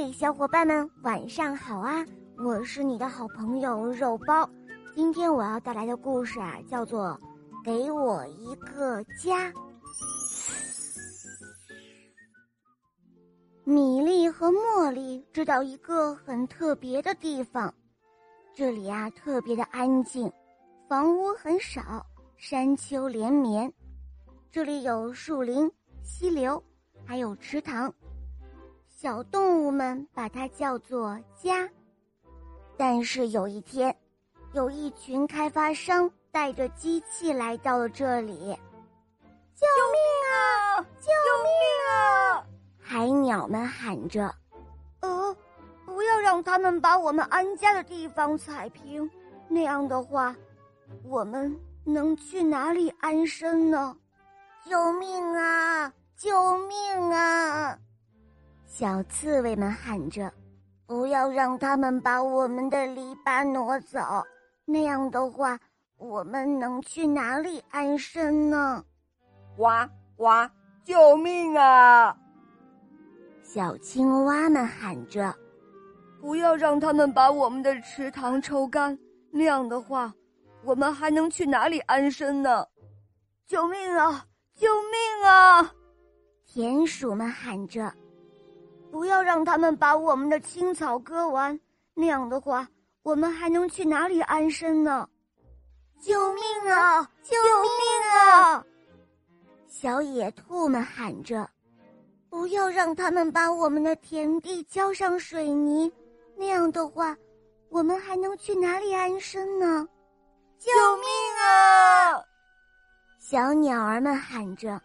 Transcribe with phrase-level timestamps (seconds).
[0.00, 2.06] 嘿，小伙伴们，晚上好啊！
[2.36, 4.48] 我是你的好朋友肉包。
[4.94, 7.18] 今天我要带来的故事啊，叫做
[7.64, 9.50] 《给我一个家》。
[13.64, 17.74] 米粒和茉莉知道一个很特别的地方，
[18.54, 20.32] 这里啊特别的安静，
[20.88, 22.06] 房屋很少，
[22.36, 23.72] 山丘连绵。
[24.52, 25.68] 这里有树林、
[26.04, 26.62] 溪流，
[27.04, 27.92] 还有池塘。
[29.00, 31.70] 小动物们把它叫做家，
[32.76, 33.96] 但是有一天，
[34.54, 38.34] 有一群开发商带着机器来到了这里。
[39.54, 40.82] 救命啊！
[40.98, 41.12] 救
[41.44, 41.52] 命
[41.88, 42.44] 啊！
[42.80, 44.34] 海鸟们喊着
[44.98, 45.36] ：“呃，
[45.86, 49.08] 不要让他们把我们安家的地方踩平，
[49.46, 50.34] 那样的话，
[51.04, 53.96] 我们能去哪里安身呢？”
[54.68, 55.92] 救命啊！
[56.16, 57.78] 救命啊！
[58.78, 60.32] 小刺猬们喊着
[60.86, 63.98] ：“不要让他们把我们的篱笆挪走，
[64.64, 65.58] 那样的话，
[65.96, 68.84] 我们能去哪里安身呢？”
[69.58, 69.64] 呱
[70.16, 70.48] 呱！
[70.84, 72.16] 救命啊！
[73.42, 75.34] 小青蛙们喊着
[76.22, 78.96] ：“不要让他们把我们的池塘抽干，
[79.32, 80.14] 那样的话，
[80.62, 82.64] 我们还能去哪里安身呢？”
[83.44, 84.24] 救命啊！
[84.54, 85.72] 救命啊！
[86.46, 87.92] 田鼠们喊着。
[88.90, 91.58] 不要让他们把我们的青草割完，
[91.94, 92.66] 那样的话，
[93.02, 95.08] 我们还能去哪里安身呢？
[96.00, 97.02] 救命啊！
[97.22, 98.64] 救命啊！
[99.66, 101.48] 小野兔们喊着
[102.30, 105.92] ：“不要让他们把我们的田地浇上水泥，
[106.36, 107.16] 那样的话，
[107.68, 109.86] 我们还能去哪里安身呢？”
[110.58, 111.06] 救命
[111.44, 112.24] 啊！
[113.18, 114.80] 小鸟儿们喊着：“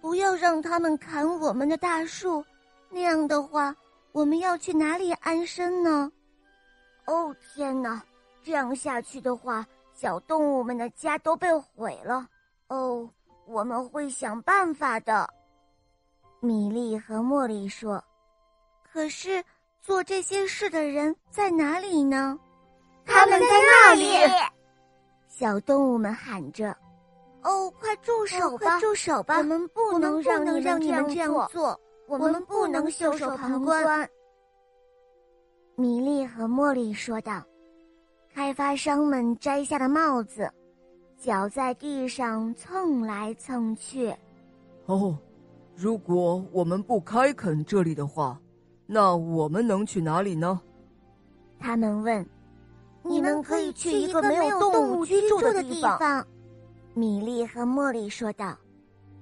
[0.00, 2.44] 不要让他们砍我们的大树。”
[2.88, 3.74] 那样的话，
[4.12, 6.10] 我们要去哪里安身呢？
[7.06, 8.02] 哦天哪！
[8.42, 12.26] 这样下去的话，小动物们的家都被毁了。
[12.68, 13.08] 哦，
[13.46, 15.28] 我们会想办法的。
[16.40, 18.02] 米莉和茉莉说
[18.92, 19.42] ：“可是
[19.82, 22.38] 做这些事的人在哪里呢？”
[23.04, 24.06] 他们在那里。
[25.28, 26.76] 小动物们喊着
[27.42, 28.70] ：“哦，快住手吧！
[28.70, 29.38] 快住手吧！
[29.38, 34.08] 我们不能让你让你们这样做。”我们不能袖手旁观。”
[35.76, 37.42] 米莉和茉莉说道。
[38.32, 40.46] 开发商们摘下了帽子，
[41.16, 44.14] 脚在地上蹭来蹭去。
[44.84, 45.16] 哦，
[45.74, 48.38] 如果我们不开垦这里的话，
[48.84, 50.60] 那我们能去哪里呢？
[51.58, 52.26] 他们问。
[53.02, 56.26] 你们可以去一个没有动物居住的地方。
[56.92, 58.54] 米莉和茉莉说道。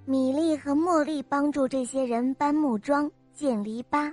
[0.06, 4.12] 米莉和茉莉帮助这些人搬木桩、建篱笆。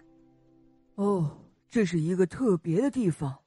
[0.96, 1.38] 哦，
[1.68, 3.38] 这是一个特别的地方。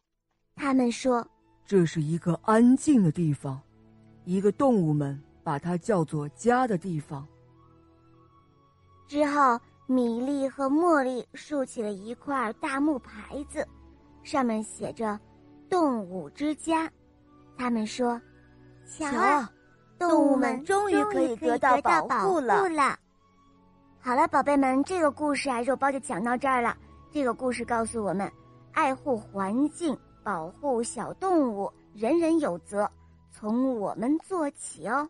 [0.54, 1.26] 他们说，
[1.64, 3.58] 这是一个安静的地方，
[4.24, 7.26] 一个动物们把它叫做家的地方。
[9.08, 13.66] 之后，米莉和茉莉竖起了一块大木牌子，
[14.22, 15.18] 上面写着
[15.70, 16.90] “动物之家”。
[17.56, 18.20] 他们说
[18.86, 19.50] ：“瞧啊！”
[19.98, 22.66] 动物们终于可以得到保护了。
[24.00, 26.76] 好了，宝贝们，这个故事啊，肉包就讲到这儿了。
[27.10, 28.30] 这个故事告诉我们，
[28.72, 32.90] 爱护环境、保护小动物，人人有责，
[33.30, 35.08] 从我们做起哦。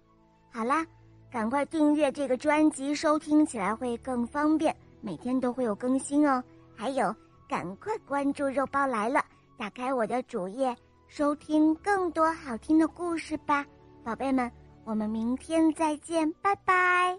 [0.52, 0.86] 好啦，
[1.30, 6.42] 赶快订阅这个专辑，收听起来会更方便，每天都会有更新哦。
[6.76, 7.12] 还有，
[7.48, 9.24] 赶快关注“肉包来了”，
[9.58, 10.76] 打开我的主页，
[11.08, 13.66] 收听更多好听的故事吧，
[14.04, 14.48] 宝贝们。
[14.84, 17.18] 我们明天再见，拜拜。